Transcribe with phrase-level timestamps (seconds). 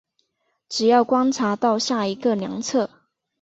[0.67, 2.89] 只要观察到下一个量测。